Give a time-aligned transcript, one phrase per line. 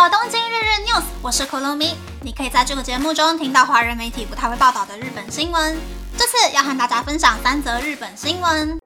[0.00, 1.90] 到东京日日 news，我是 Kurumi。
[2.22, 5.78] 你可以在这个节目中听到华人媒体不太会报道的日本新闻。
[6.16, 8.80] 这次要和大家分享三则日本新闻。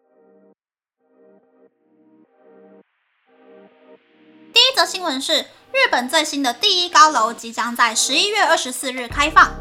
[4.53, 9.55] 第一则新闻是，日本最新的第一高楼即将在十一月二十四日开放。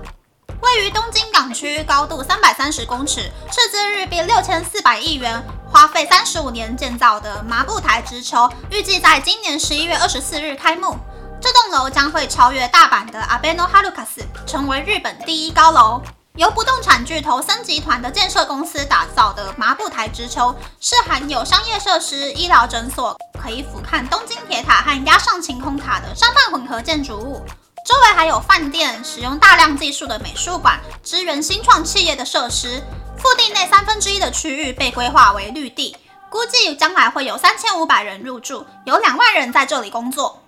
[0.59, 5.39] 位于东京港区，高度三百三十公尺，斥资日币六千四百亿元，
[5.71, 10.97] 花费三十五年建造的麻布台直球，预计在今年十一月二十四日开幕。
[11.43, 16.01] 这栋楼将会超越大阪的 Abeno Harukas，成为日本第一高楼。
[16.37, 27.43] 由不动产巨头森集团的建设公司打造的麻布台之丘，是含有商业设施、医疗诊所，可以俯瞰东京铁塔和压上晴空塔的商办混合建筑物。
[27.85, 32.81] 周围还有饭店，使用大量技术的美术馆，支援新创企业的设施。
[33.17, 35.97] 腹地内三分之一的区域被规划为绿地，
[36.29, 40.39] 估计将来会有三千五百人入住，有两万人在这里工作。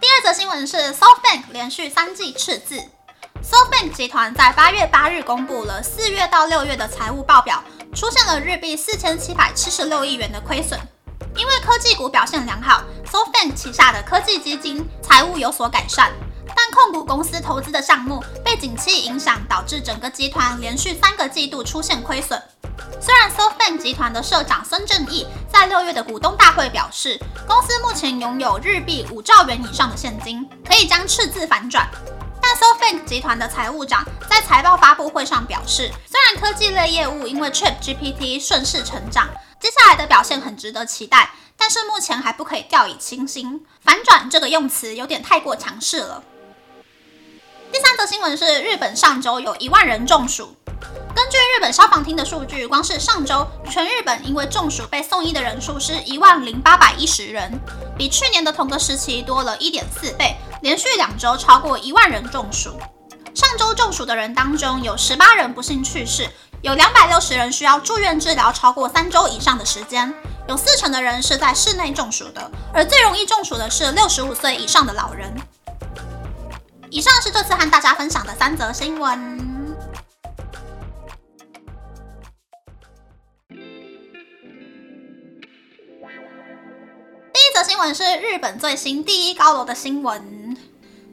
[0.00, 2.80] 第二则新闻是 SoftBank 连续三季赤字。
[3.42, 7.62] SoftBank 集团在八月八日公布了四月到六月的财务报表，
[7.94, 10.78] 出现了日币四千七百七十六亿元的亏损。
[11.36, 16.12] 因为科技股表现良好，SoftBank 旗下的科技基金财务有所改善，
[16.54, 22.40] 但控股公司投资的项目被景气影响，导致整个集团连续三个季度出现亏损。
[23.00, 31.88] 虽然 SoftBank 集团的社长孙正义在六月的股东大会表示，公司目前拥有日币五兆元以上的现金，可以将赤字反转，
[32.42, 39.28] 但 SoftBank 集团的财务长在财报发布会上表示，虽然科技类业务因为 ChatGPT 顺势成长。
[39.60, 43.64] 接下来的表现很值得期待，但是目前还不可以掉以轻心。
[43.80, 46.22] 反转这个用词有点太过强势了。
[47.72, 50.54] 第三则新闻是，日本上周有一万人中暑。
[51.18, 57.58] 根据日本消防厅的数据，光是上周全日本因为中暑被送医的人数是一万零八百一十人，
[57.96, 62.78] 比去年的同个时期多了一点四倍，连续两周超过一万人中暑。
[63.34, 66.30] 上周中暑的人当中，有十八人不幸去世。
[66.62, 70.14] 有两百六十人需要住院治疗超过三周以上的时间，
[70.46, 75.34] 有四成的人是在室内中暑的，而最容易中暑的是六十五岁以上的老人。
[76.90, 79.47] 以上是这次和大家分享的三则新闻。
[87.78, 90.56] 闻是日本最新第一高楼的新闻。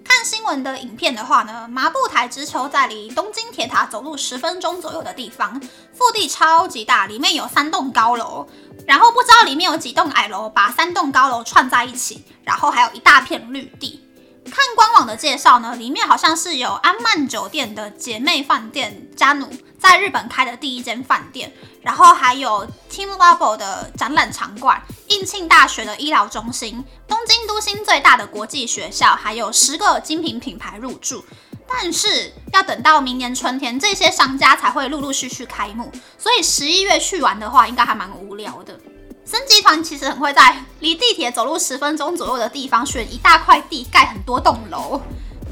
[0.04, 5.60] 看新闻的影片的话呢，麻布台直球在离东京铁塔走路十分钟左右的地方，
[5.94, 8.48] 腹地超级大，里面有三栋高楼，
[8.88, 14.02] 然后不知道里面有几栋矮楼把三栋高楼串在一起，然后还有一大片绿地。
[14.46, 19.48] 看官网的介绍呢，里面好像是有安曼酒店的姐妹饭店加努
[19.88, 21.54] 在日本开的第一间饭店，
[21.84, 24.82] 然后还有 Team Level 的展览场馆。
[25.10, 31.24] 应庆大学的医疗中心，东京都心最大的国际学校，还有十个精品品牌入驻。
[31.68, 35.92] 但是要等到明年春天，这些商家才会陆陆续续开幕。
[36.18, 38.80] 所以十一月去玩的话，应该还蛮无聊的。
[39.24, 45.00] 森集团其实很会在离地铁走路十分钟左右的地方选一大块地盖很多栋楼。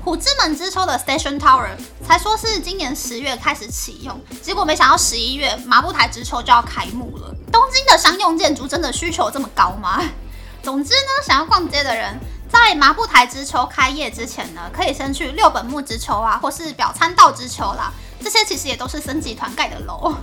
[0.03, 1.69] 虎之门之秋的 Station Tower
[2.05, 7.33] 才说是今年十月开始启用，结果没想到十一月麻布台之秋就要开幕了。
[7.49, 10.01] 东京的商用建筑真的需求这么高吗？
[10.61, 12.19] 总之呢，想要逛街的人
[12.51, 20.13] 在麻布台之秋开业之前呢，可以先去六本木之秋啊，或是表参道之秋啦，这些其实也都是森集团盖的楼。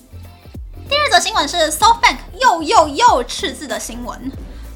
[0.88, 4.32] 第二则新闻是 SoftBank 又又又赤字的新闻。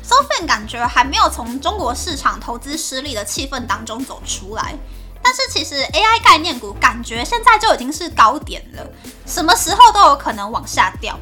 [0.07, 4.75] SoFin 感觉还没有从中国市场投资失利的气氛当中走出来，
[5.23, 8.87] 但是其实 AI 概念股感觉现在就已经是高点了，
[9.27, 11.19] 什么时候都有可能往下掉。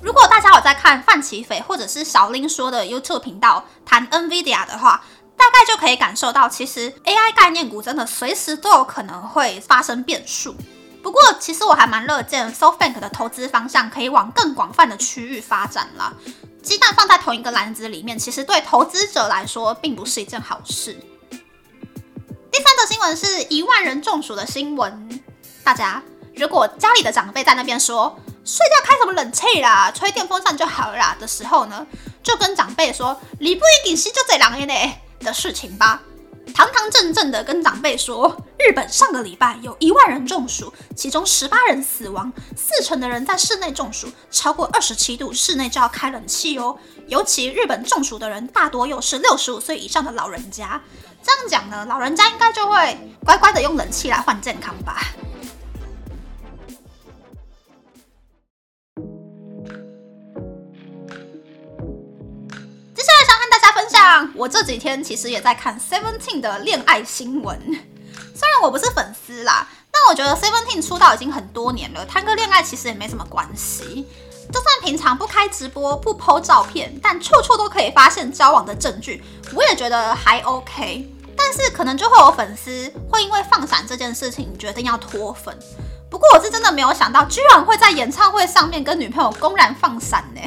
[0.00, 5.04] 如果大家有在看范奇斐或者是小林说的 YouTube 频道谈 NVIDIA 的话，
[5.36, 10.56] 大概就可以感受到，其实 AI 概念股真的随时都有可能会发生变数。
[11.02, 16.14] 不过，其实我还蛮乐见 SoftBank 的投资方向可以往更广泛的区域发展了。
[16.62, 20.96] 鸡蛋放在同一个篮子里面，其实对投资者来说并不是一件好事。
[22.50, 25.22] 第三则新闻是一万人中暑的新闻。
[25.64, 26.02] 大家
[26.36, 31.86] 如果家里的长辈在那边说睡觉开什么冷气啦，吹电风扇就好了啦的时候呢，
[32.22, 36.00] 就跟长辈说你不一定是就这两年呢的事情吧。
[36.54, 46.76] 堂堂正正的跟长辈说，日本上个礼拜有一万人中暑，其中十八人死亡，四成的人在室内中暑，超过二十七度室内就要开冷气哦。
[47.08, 50.80] 尤其日本中暑的人大多又是六十五岁以上的老人家，
[51.22, 55.02] 这样讲呢，老人家应该就会乖乖的用冷气来换健康吧。
[63.92, 74.08] 像我这几天其实也在看 Seventeen 的恋爱新闻，虽然我不是粉丝啦，但我觉得 Seventeen 出道已经很多年了，谈个恋爱其实也没什么关系。
[74.50, 79.22] 就算平常不开直播、不剖照片，但处处都可以发现交往的证据，
[79.52, 81.06] 我也觉得还 OK。
[81.36, 85.54] 但是可能就会有粉丝会因为放闪这件事情决定要脱粉。
[86.10, 90.40] 不过我是真的没有想到，居然会在演唱会上面跟女朋友公然放闪呢！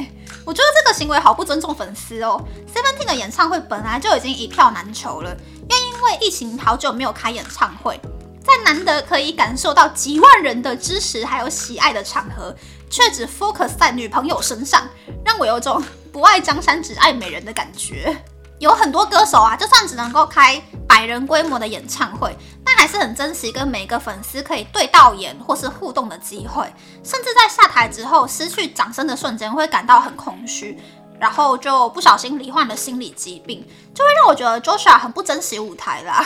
[0.46, 2.42] 我觉得这个行为好不尊重粉丝哦。
[2.72, 5.36] Seventeen 的演唱会本来就已经一票难求了，
[5.68, 8.00] 又因为疫情好久没有开演唱会，
[8.42, 12.54] 在难得可以感受到几万人的支持还有喜爱的场合。
[12.88, 14.88] 却只 focus 在女朋友身上，
[15.24, 15.82] 让我有种
[16.12, 18.16] 不爱江山只爱美人的感觉。
[18.58, 26.64] 有很多歌手啊，就算只能够开百人规模的演唱会，但还是很珍惜跟每个粉丝可以对到眼或是互动的机会。
[27.02, 30.80] 甚至在下台之后失去掌声的瞬间，会感到很空虚，
[31.20, 36.24] 然后就不小心罹患了心理疾病，就会让我觉得 Joshua 很不珍惜舞台啦。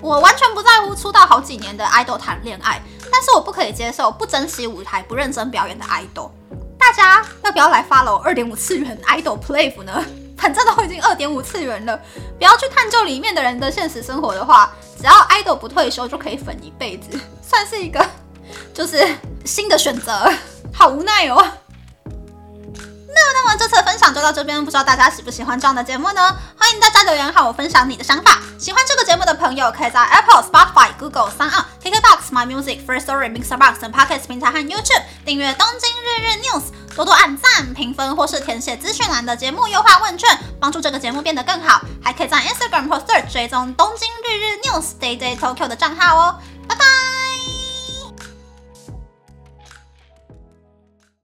[0.00, 2.80] 我完全不在乎出道好几年的 idol 谈恋爱。
[3.12, 6.30] 但是我不可以接受不珍惜舞台、不认真表演的 idol。
[6.78, 10.04] 大家要不要来 follow 二点五次元 idol play 呢？
[10.36, 11.98] 反正都已经二点五次元了，
[12.38, 18.04] 不要去探究里面的人的现实生活的话，只要 idol 不退休就可以粉一辈子，算是一个
[18.74, 19.06] 就是
[19.44, 20.30] 新的选择。
[20.72, 21.46] 好无奈哦。
[23.34, 26.36] 那么这次的分享就到这边，不知道大家喜不喜欢这样的节目呢？
[26.58, 28.40] 欢迎大家留言和我分享你的想法。
[28.58, 36.62] 喜欢这个节目的朋友，可以在 Apple、Spotify、Google、三二、KKBox、My Music、First Story、Mixer Box 等 Podcast 平台和 YouTube 订阅《东京日日 News》，
[36.96, 41.80] 多多按赞、评分或是填写资讯栏的节目优化问卷，帮助这个节目变得更好。
[42.02, 46.38] 还可以在 Instagram 或 Search 追踪《东京日日 News》Day Day Tokyo 的账号哦。
[46.68, 47.05] 拜拜。